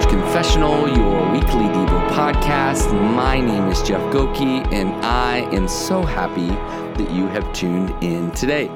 [0.00, 2.90] Porch Confessional, your weekly Devo podcast.
[3.14, 8.30] My name is Jeff Goki, and I am so happy that you have tuned in
[8.30, 8.70] today.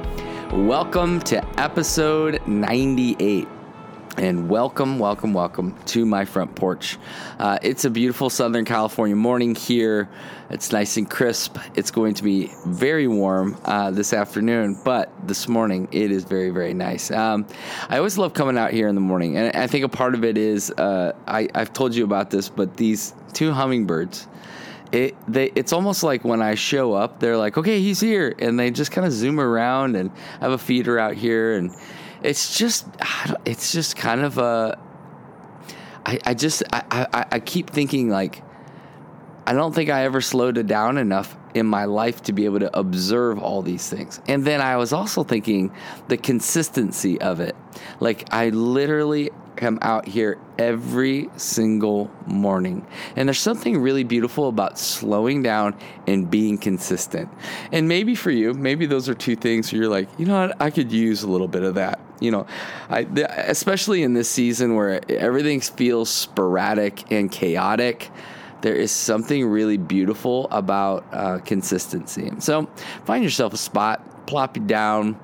[0.53, 3.49] Welcome to episode 98
[4.17, 6.99] and welcome, welcome, welcome to my front porch.
[7.39, 10.09] Uh, it's a beautiful Southern California morning here.
[10.51, 11.59] It's nice and crisp.
[11.75, 16.51] It's going to be very warm uh, this afternoon, but this morning it is very,
[16.51, 17.11] very nice.
[17.11, 17.47] Um,
[17.89, 20.25] I always love coming out here in the morning, and I think a part of
[20.25, 24.29] it is uh, I, I've told you about this, but these two hummingbirds.
[24.93, 28.33] It, they, it's almost like when I show up, they're like, okay, he's here.
[28.39, 31.57] And they just kind of zoom around and I have a feeder out here.
[31.57, 31.75] And
[32.25, 32.87] it's just
[33.45, 34.79] it's just kind of a
[36.07, 38.43] I, I just I, I, I keep thinking like
[39.47, 42.61] I don't think I ever slowed it down enough in my life to be able
[42.61, 44.21] to observe all these things.
[44.27, 45.71] And then I was also thinking
[46.09, 47.55] the consistency of it.
[48.01, 52.87] Like I literally come out here every single morning.
[53.17, 57.29] And there's something really beautiful about slowing down and being consistent.
[57.73, 60.61] And maybe for you, maybe those are two things where you're like, you know what,
[60.61, 62.01] I could use a little bit of that.
[62.21, 62.47] You know,
[62.89, 68.11] I, especially in this season where everything feels sporadic and chaotic
[68.65, 72.33] there is something really beautiful about uh, consistency.
[72.39, 72.67] So
[73.05, 75.21] find yourself a spot, plop you down,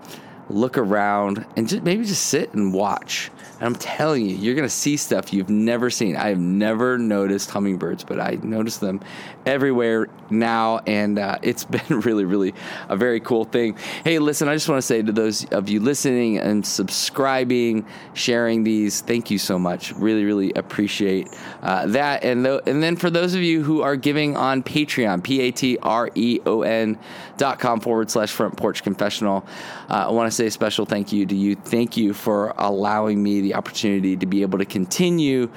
[0.50, 3.30] look around, and just maybe just sit and watch.
[3.60, 6.16] And I'm telling you, you're to see stuff you've never seen.
[6.16, 9.00] I have never noticed hummingbirds, but I notice them
[9.44, 10.78] everywhere now.
[10.86, 12.54] And uh, it's been really, really
[12.88, 13.76] a very cool thing.
[14.02, 18.64] Hey, listen, I just want to say to those of you listening and subscribing, sharing
[18.64, 19.92] these, thank you so much.
[19.92, 21.28] Really, really appreciate
[21.62, 22.24] uh, that.
[22.24, 25.50] And, th- and then for those of you who are giving on Patreon, P A
[25.50, 26.98] T R E O N
[27.40, 29.46] com forward slash front porch confessional,
[29.88, 31.54] uh, I want to say a special thank you to you.
[31.56, 35.50] Thank you for allowing me the opportunity to be able to continue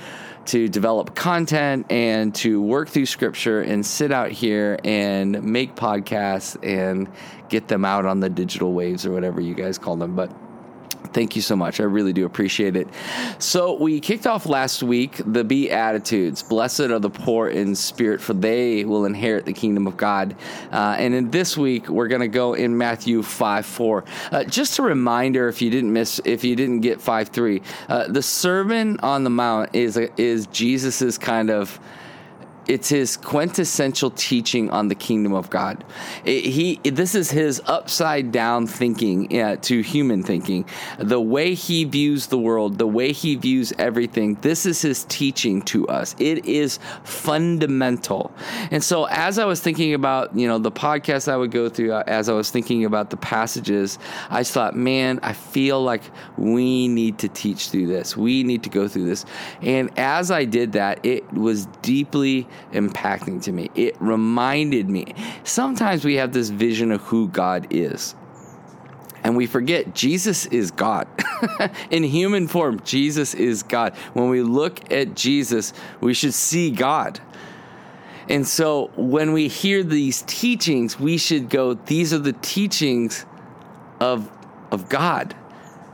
[0.45, 6.57] to develop content and to work through scripture and sit out here and make podcasts
[6.63, 7.09] and
[7.49, 10.15] get them out on the digital waves or whatever you guys call them.
[10.15, 10.31] But
[11.11, 11.79] Thank you so much.
[11.79, 12.87] I really do appreciate it.
[13.39, 16.41] So, we kicked off last week the Beatitudes.
[16.43, 20.35] Blessed are the poor in spirit, for they will inherit the kingdom of God.
[20.71, 24.03] Uh, and in this week, we're going to go in Matthew 5 4.
[24.31, 28.07] Uh, just a reminder if you didn't miss, if you didn't get 5 3, uh,
[28.07, 31.79] the Sermon on the Mount is, is Jesus's kind of
[32.67, 35.83] it's his quintessential teaching on the kingdom of God.
[36.25, 39.27] It, he this is his upside down thinking
[39.61, 40.65] to human thinking.
[40.97, 44.35] The way he views the world, the way he views everything.
[44.41, 46.15] This is his teaching to us.
[46.19, 48.31] It is fundamental.
[48.71, 51.93] And so as I was thinking about, you know, the podcast I would go through
[51.93, 53.99] uh, as I was thinking about the passages,
[54.29, 56.03] I thought, man, I feel like
[56.37, 58.15] we need to teach through this.
[58.15, 59.25] We need to go through this.
[59.61, 63.69] And as I did that, it was deeply impacting to me.
[63.75, 65.15] It reminded me.
[65.43, 68.15] Sometimes we have this vision of who God is.
[69.23, 71.07] And we forget Jesus is God.
[71.91, 73.95] In human form, Jesus is God.
[74.13, 77.21] When we look at Jesus, we should see God.
[78.29, 83.25] And so when we hear these teachings, we should go, these are the teachings
[83.99, 84.29] of,
[84.71, 85.35] of God.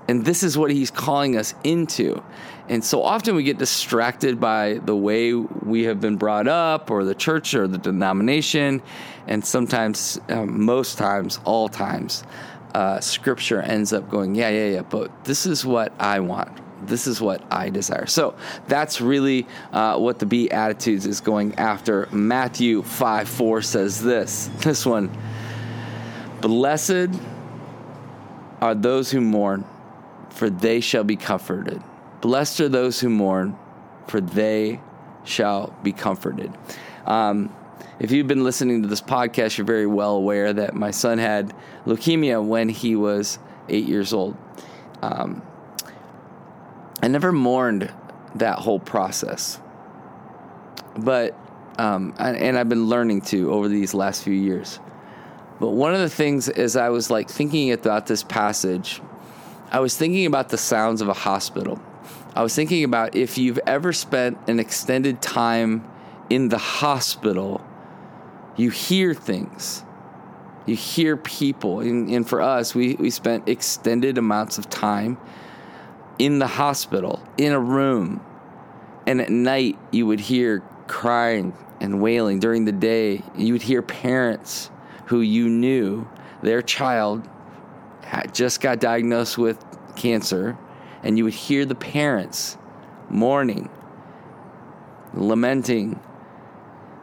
[0.10, 2.24] And this is what he's calling us into.
[2.68, 7.06] And so often we get distracted by the way we have been brought up or
[7.06, 8.82] the church or the denomination.
[9.28, 12.24] And sometimes, um, most times, all times,
[12.74, 16.50] uh, scripture ends up going, yeah, yeah, yeah, but this is what I want.
[16.88, 18.08] This is what I desire.
[18.08, 18.34] So
[18.68, 22.08] that's really uh, what the Beatitudes is going after.
[22.12, 25.16] Matthew 5 4 says this this one
[26.42, 27.10] Blessed
[28.60, 29.66] are those who mourn,
[30.30, 31.82] for they shall be comforted.
[32.22, 33.58] Blessed are those who mourn,
[34.08, 34.82] for they
[35.24, 36.52] shall be comforted.
[37.06, 37.54] Um,
[38.00, 41.54] if you've been listening to this podcast, you're very well aware that my son had
[41.86, 44.38] leukemia when he was eight years old.
[45.02, 45.42] Um,
[47.02, 47.92] I never mourned
[48.36, 49.60] that whole process,
[50.98, 51.38] but
[51.78, 54.80] um, and I've been learning to over these last few years.
[55.60, 59.02] But one of the things as I was like thinking about this passage,
[59.72, 61.80] I was thinking about the sounds of a hospital.
[62.36, 65.88] I was thinking about if you've ever spent an extended time
[66.30, 67.62] in the hospital,
[68.58, 69.84] you hear things.
[70.66, 71.82] You hear people.
[71.82, 75.18] And, and, for us, we, we spent extended amounts of time
[76.18, 78.24] in the hospital, in a room.
[79.06, 82.40] And at night, you would hear crying and wailing.
[82.40, 84.70] During the day, you would hear parents
[85.06, 86.08] who you knew
[86.42, 87.28] their child
[88.32, 89.64] just got diagnosed with
[89.96, 90.58] cancer
[91.04, 92.58] and you would hear the parents
[93.10, 93.70] mourning
[95.14, 96.00] lamenting.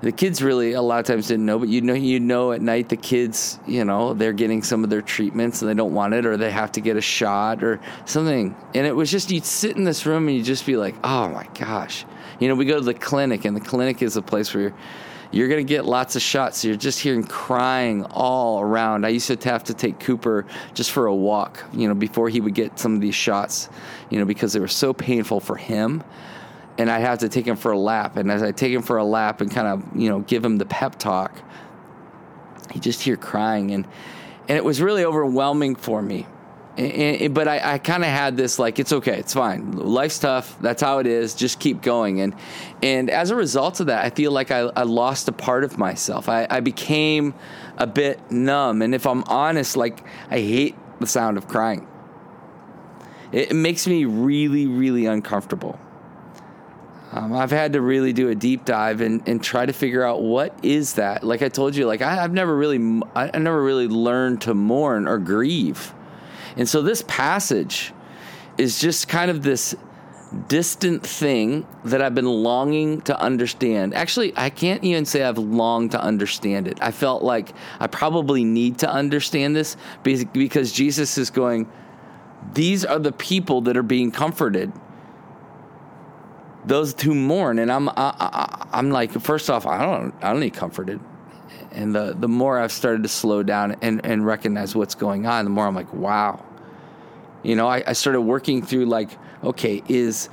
[0.02, 2.60] The kids really a lot of times didn't know, but you know you know at
[2.60, 6.14] night the kids, you know, they're getting some of their treatments and they don't want
[6.14, 8.54] it or they have to get a shot or something.
[8.74, 11.28] And it was just you'd sit in this room and you'd just be like, "Oh
[11.28, 12.04] my gosh."
[12.38, 14.74] You know, we go to the clinic and the clinic is a place where
[15.32, 16.58] you're going to get lots of shots.
[16.58, 19.04] So you're just hearing crying all around.
[19.04, 22.40] I used to have to take Cooper just for a walk, you know, before he
[22.40, 23.68] would get some of these shots,
[24.10, 26.02] you know, because they were so painful for him
[26.78, 28.16] and I'd have to take him for a lap.
[28.16, 30.58] And as I take him for a lap and kind of, you know, give him
[30.58, 31.40] the pep talk,
[32.70, 33.70] he just hear crying.
[33.70, 33.86] And,
[34.48, 36.26] and it was really overwhelming for me.
[36.76, 39.72] And, and, but I, I kind of had this like it's okay, it's fine.
[39.72, 40.58] Life's tough.
[40.60, 41.34] That's how it is.
[41.34, 42.20] Just keep going.
[42.20, 42.34] And
[42.82, 45.78] and as a result of that, I feel like I, I lost a part of
[45.78, 46.28] myself.
[46.28, 47.34] I, I became
[47.78, 48.82] a bit numb.
[48.82, 51.86] And if I'm honest, like I hate the sound of crying.
[53.32, 55.78] It, it makes me really, really uncomfortable.
[57.12, 60.22] Um, I've had to really do a deep dive and, and try to figure out
[60.22, 61.24] what is that.
[61.24, 65.06] Like I told you, like I, have never really, I never really learned to mourn
[65.06, 65.94] or grieve,
[66.56, 67.92] and so this passage
[68.58, 69.74] is just kind of this
[70.48, 73.94] distant thing that I've been longing to understand.
[73.94, 76.78] Actually, I can't even say I've longed to understand it.
[76.82, 81.70] I felt like I probably need to understand this because Jesus is going.
[82.54, 84.72] These are the people that are being comforted
[86.66, 90.40] those who mourn, and I'm I, I, I'm like, first off, I don't I don't
[90.40, 91.00] need comforted,
[91.72, 95.44] and the the more I've started to slow down and and recognize what's going on,
[95.44, 96.44] the more I'm like, wow,
[97.42, 99.10] you know, I, I started working through like,
[99.44, 100.28] okay, is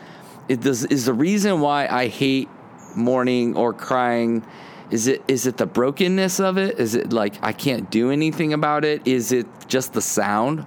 [0.48, 2.50] it does is the reason why I hate
[2.96, 4.46] mourning or crying.
[4.90, 6.80] Is it is it the brokenness of it?
[6.80, 9.08] Is it like I can't do anything about it?
[9.08, 10.66] Is it just the sound?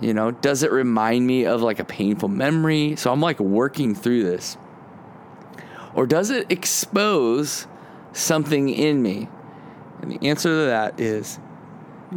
[0.00, 2.96] You know, does it remind me of like a painful memory?
[2.96, 4.56] So I'm like working through this.
[5.94, 7.66] Or does it expose
[8.12, 9.28] something in me?
[10.00, 11.38] And the answer to that is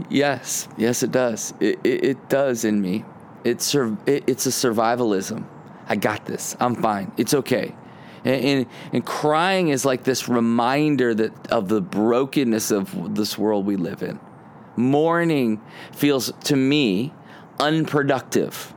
[0.09, 0.67] yes.
[0.77, 1.53] Yes, it does.
[1.59, 3.05] It, it, it does in me.
[3.43, 5.45] It's, it, it's a survivalism.
[5.87, 6.55] I got this.
[6.59, 7.11] I'm fine.
[7.17, 7.75] It's okay.
[8.23, 13.65] And, and, and, crying is like this reminder that of the brokenness of this world
[13.65, 14.19] we live in.
[14.75, 15.59] Mourning
[15.91, 17.13] feels to me
[17.59, 18.73] unproductive.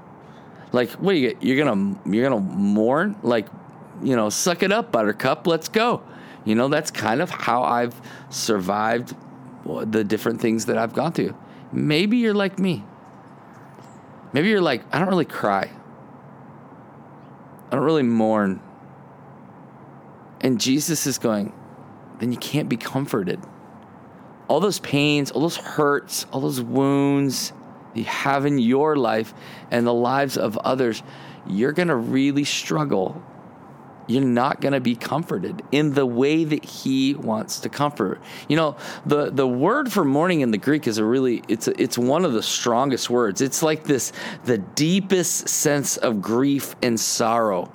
[0.72, 1.42] Like, what you get?
[1.42, 3.16] You're gonna you're gonna mourn?
[3.22, 3.46] Like,
[4.02, 5.46] you know, suck it up, Buttercup.
[5.46, 6.02] Let's go.
[6.44, 8.00] You know, that's kind of how I've
[8.30, 9.14] survived
[9.64, 11.34] the different things that I've gone through.
[11.72, 12.84] Maybe you're like me.
[14.32, 15.70] Maybe you're like, I don't really cry.
[17.70, 18.60] I don't really mourn.
[20.40, 21.54] And Jesus is going,
[22.18, 23.40] then you can't be comforted.
[24.46, 27.52] All those pains, all those hurts, all those wounds,
[27.94, 29.32] you have in your life
[29.70, 31.02] and the lives of others,
[31.46, 33.22] you're going to really struggle.
[34.06, 38.20] You're not going to be comforted in the way that he wants to comfort.
[38.48, 41.80] You know, the, the word for mourning in the Greek is a really, it's, a,
[41.80, 43.40] it's one of the strongest words.
[43.40, 44.12] It's like this,
[44.44, 47.72] the deepest sense of grief and sorrow.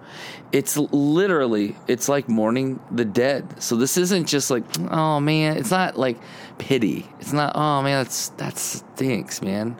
[0.52, 3.62] It's literally, it's like mourning the dead.
[3.62, 6.20] So this isn't just like, oh man, it's not like
[6.58, 7.08] pity.
[7.20, 9.78] It's not, oh man, that's, that stinks, man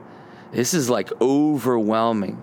[0.52, 2.42] this is like overwhelming.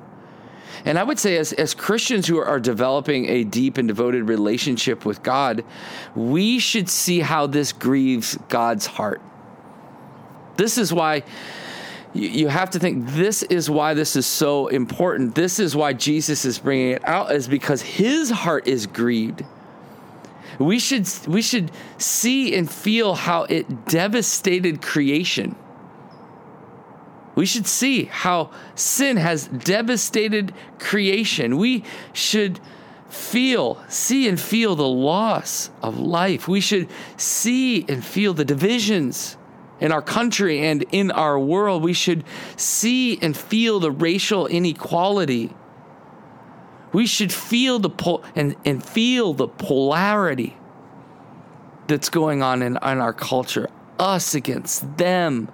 [0.84, 5.04] And I would say, as, as Christians who are developing a deep and devoted relationship
[5.04, 5.64] with God,
[6.14, 9.20] we should see how this grieves God's heart.
[10.56, 11.22] This is why
[12.14, 15.34] you have to think this is why this is so important.
[15.34, 19.44] This is why Jesus is bringing it out, is because his heart is grieved.
[20.58, 25.54] We should, we should see and feel how it devastated creation
[27.36, 31.58] we should see how sin has devastated creation.
[31.58, 32.58] We should
[33.10, 36.48] feel, see and feel the loss of life.
[36.48, 36.88] We should
[37.18, 39.36] see and feel the divisions
[39.80, 41.82] in our country and in our world.
[41.82, 42.24] We should
[42.56, 45.54] see and feel the racial inequality.
[46.94, 50.56] We should feel the pol- and, and feel the polarity
[51.86, 53.68] that's going on in, in our culture.
[53.98, 55.50] Us against them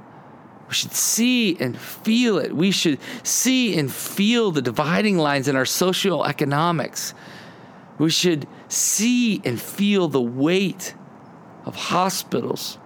[0.73, 2.57] we should see and feel it.
[2.57, 7.12] We should see and feel the dividing lines in our social economics.
[7.99, 10.95] We should see and feel the weight
[11.67, 12.79] of hospitals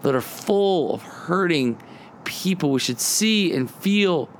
[0.00, 1.78] that are full of hurting
[2.24, 2.70] people.
[2.70, 4.30] We should see and feel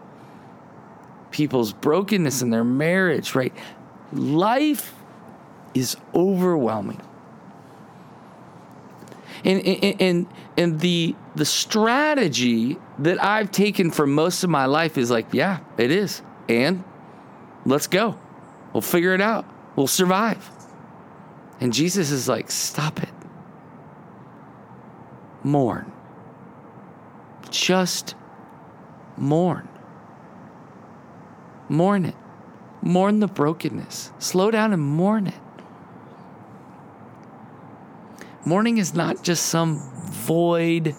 [1.30, 3.52] people's brokenness in their marriage, right?
[4.10, 4.94] Life
[5.74, 7.02] is overwhelming.
[9.44, 10.26] And, and, and,
[10.56, 15.60] and the, the strategy that I've taken for most of my life is like, yeah,
[15.76, 16.22] it is.
[16.48, 16.82] And
[17.64, 18.18] let's go.
[18.72, 19.44] We'll figure it out.
[19.74, 20.50] We'll survive.
[21.60, 23.08] And Jesus is like, stop it.
[25.42, 25.92] Mourn.
[27.50, 28.14] Just
[29.16, 29.68] mourn.
[31.68, 32.16] Mourn it.
[32.82, 34.12] Mourn the brokenness.
[34.18, 35.34] Slow down and mourn it.
[38.44, 39.80] Mourning is not just some
[40.26, 40.94] void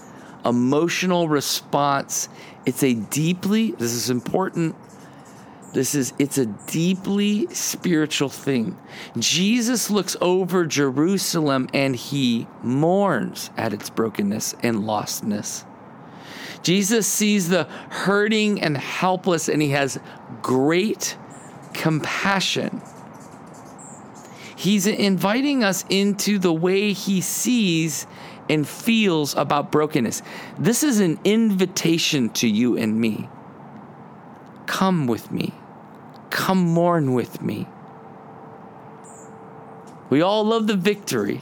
[0.45, 2.29] emotional response.
[2.65, 4.75] It's a deeply, this is important.
[5.73, 8.77] This is, it's a deeply spiritual thing.
[9.17, 15.65] Jesus looks over Jerusalem and he mourns at its brokenness and lostness.
[16.63, 19.99] Jesus sees the hurting and helpless and he has
[20.41, 21.17] great
[21.73, 22.81] compassion.
[24.55, 28.07] He's inviting us into the way he sees
[28.49, 30.21] and feels about brokenness.
[30.57, 33.29] This is an invitation to you and me.
[34.65, 35.53] Come with me.
[36.29, 37.67] Come mourn with me.
[40.09, 41.41] We all love the victory.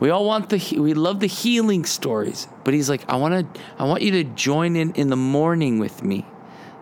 [0.00, 3.60] We all want the we love the healing stories, but he's like, I want to
[3.78, 6.26] I want you to join in in the mourning with me.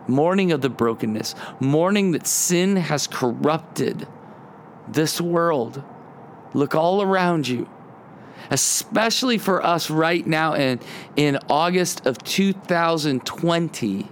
[0.07, 4.05] Mourning of the brokenness, mourning that sin has corrupted
[4.87, 5.81] this world.
[6.53, 7.69] Look all around you,
[8.49, 10.79] especially for us right now in,
[11.15, 14.07] in August of 2020.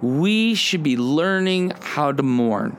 [0.00, 2.76] We should be learning how to mourn.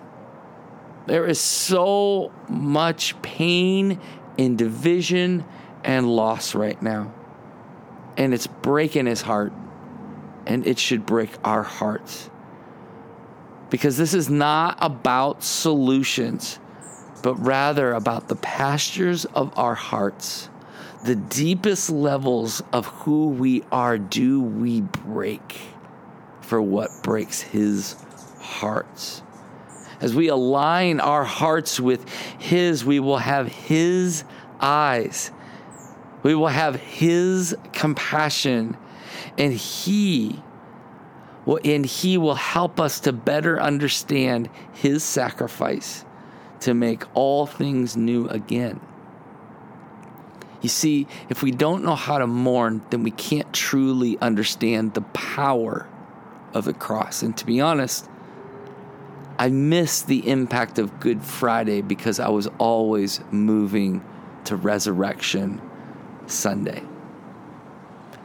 [1.05, 3.99] There is so much pain
[4.37, 5.45] and division
[5.83, 7.13] and loss right now.
[8.17, 9.53] And it's breaking his heart.
[10.45, 12.29] And it should break our hearts
[13.73, 16.59] because this is not about solutions,
[17.23, 20.49] but rather about the pastures of our hearts.
[21.05, 25.59] The deepest levels of who we are, do we break
[26.41, 27.95] for what breaks his
[28.39, 29.23] hearts?
[30.01, 32.07] As we align our hearts with
[32.39, 34.25] his, we will have his
[34.59, 35.31] eyes.
[36.23, 38.77] We will have his compassion,
[39.37, 40.41] and he
[41.65, 46.05] and He will help us to better understand His sacrifice
[46.63, 48.79] to make all things new again.
[50.61, 55.01] You see, if we don't know how to mourn, then we can't truly understand the
[55.01, 55.87] power
[56.53, 57.21] of the cross.
[57.21, 58.09] And to be honest,
[59.37, 64.01] I miss the impact of Good Friday because I was always moving
[64.45, 65.61] to Resurrection
[66.27, 66.83] Sunday.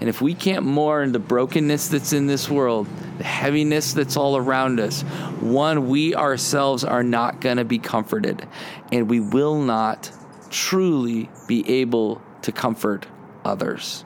[0.01, 2.87] And if we can't mourn the brokenness that's in this world,
[3.19, 5.03] the heaviness that's all around us,
[5.41, 8.47] one, we ourselves are not going to be comforted.
[8.93, 10.13] And we will not
[10.51, 13.07] truly be able to comfort
[13.45, 14.05] others.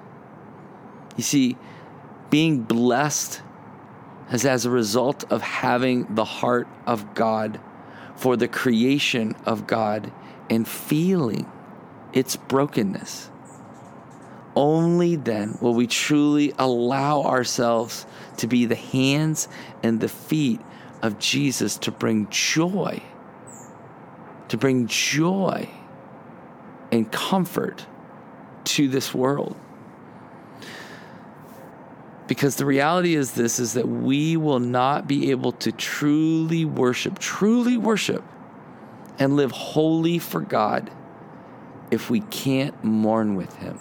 [1.16, 1.56] You see,
[2.30, 3.42] being blessed
[4.32, 7.60] is as a result of having the heart of God
[8.16, 10.10] for the creation of God
[10.48, 11.50] and feeling
[12.14, 13.30] its brokenness
[14.54, 18.06] only then will we truly allow ourselves
[18.38, 19.48] to be the hands
[19.82, 20.60] and the feet
[21.00, 23.02] of Jesus to bring joy,
[24.48, 25.68] to bring joy
[26.90, 27.86] and comfort
[28.64, 29.56] to this world.
[32.28, 37.18] Because the reality is this is that we will not be able to truly worship,
[37.18, 38.22] truly worship,
[39.18, 40.90] and live holy for God
[41.90, 43.78] if we can't mourn with Him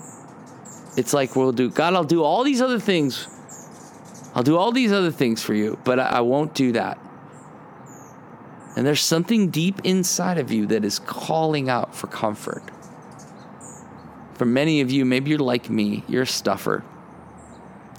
[0.98, 3.28] it's like we'll do God, I'll do all these other things.
[4.34, 6.98] I'll do all these other things for you, but I, I won't do that.
[8.76, 12.64] And there's something deep inside of you that is calling out for comfort.
[14.36, 16.84] For many of you, maybe you're like me, you're a stuffer.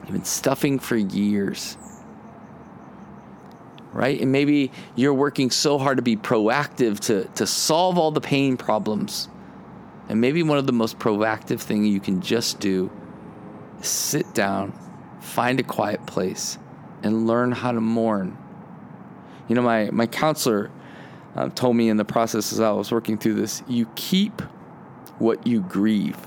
[0.00, 1.76] You've been stuffing for years.
[3.92, 4.18] Right?
[4.18, 8.56] And maybe you're working so hard to be proactive to, to solve all the pain
[8.56, 9.28] problems
[10.08, 12.90] and maybe one of the most proactive things you can just do
[13.80, 14.72] is sit down,
[15.20, 16.58] find a quiet place,
[17.02, 18.36] and learn how to mourn.
[19.48, 20.70] You know, my, my counselor
[21.34, 24.42] uh, told me in the process as I was working through this you keep
[25.18, 26.18] what you grieve.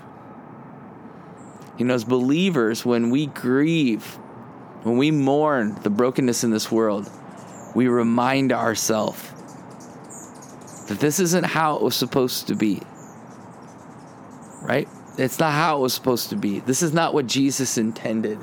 [1.77, 4.05] You know, as believers, when we grieve,
[4.83, 7.09] when we mourn the brokenness in this world,
[7.75, 9.31] we remind ourselves
[10.87, 12.81] that this isn't how it was supposed to be
[14.65, 14.87] right?
[15.17, 16.59] It's not how it was supposed to be.
[16.59, 18.37] This is not what Jesus intended.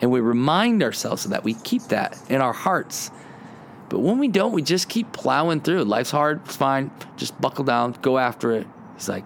[0.00, 1.44] And we remind ourselves of that.
[1.44, 3.10] We keep that in our hearts.
[3.88, 5.84] But when we don't, we just keep plowing through.
[5.84, 6.90] Life's hard, it's fine.
[7.16, 8.66] Just buckle down, go after it.
[8.94, 9.24] He's like,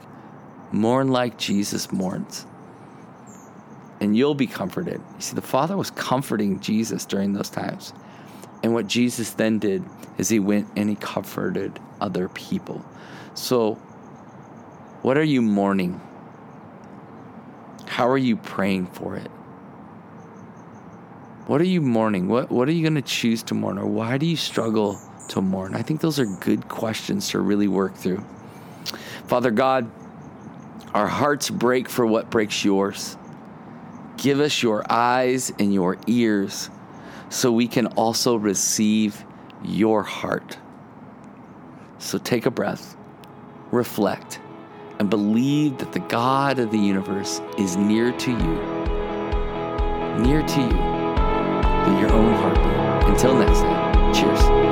[0.73, 2.47] mourn like Jesus mourns.
[4.01, 5.01] And you'll be comforted.
[5.17, 7.93] You see, the Father was comforting Jesus during those times.
[8.63, 9.85] And what Jesus then did
[10.19, 12.85] is he went and he comforted other people.
[13.35, 13.75] So,
[15.03, 16.01] what are you mourning?
[17.93, 19.31] How are you praying for it?
[21.47, 22.27] What are you mourning?
[22.27, 25.43] What what are you going to choose to mourn or why do you struggle to
[25.43, 25.75] mourn?
[25.75, 28.25] I think those are good questions to really work through.
[29.27, 29.91] Father God,
[30.95, 33.19] our hearts break for what breaks yours.
[34.17, 36.71] Give us your eyes and your ears
[37.29, 39.23] so we can also receive
[39.63, 40.57] your heart.
[41.99, 42.97] So take a breath,
[43.71, 44.41] reflect,
[45.03, 48.55] and believe that the God of the universe is near to you,
[50.23, 50.79] near to you,
[51.89, 53.11] in your own heartbeat.
[53.11, 54.72] Until next time, cheers.